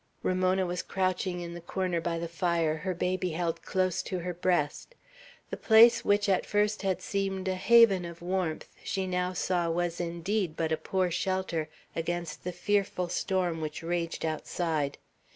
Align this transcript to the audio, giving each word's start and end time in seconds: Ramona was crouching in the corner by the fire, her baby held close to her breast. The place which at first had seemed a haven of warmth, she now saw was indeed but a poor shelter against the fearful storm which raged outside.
Ramona 0.23 0.65
was 0.65 0.81
crouching 0.81 1.41
in 1.41 1.53
the 1.53 1.61
corner 1.61 2.01
by 2.01 2.17
the 2.17 2.27
fire, 2.27 2.77
her 2.77 2.95
baby 2.95 3.29
held 3.33 3.61
close 3.61 4.01
to 4.01 4.17
her 4.17 4.33
breast. 4.33 4.95
The 5.51 5.57
place 5.57 6.03
which 6.03 6.27
at 6.27 6.43
first 6.43 6.81
had 6.81 7.03
seemed 7.03 7.47
a 7.47 7.53
haven 7.53 8.03
of 8.03 8.19
warmth, 8.19 8.73
she 8.83 9.05
now 9.05 9.33
saw 9.33 9.69
was 9.69 10.01
indeed 10.01 10.57
but 10.57 10.71
a 10.71 10.75
poor 10.77 11.11
shelter 11.11 11.69
against 11.95 12.43
the 12.43 12.51
fearful 12.51 13.09
storm 13.09 13.61
which 13.61 13.83
raged 13.83 14.25
outside. 14.25 14.97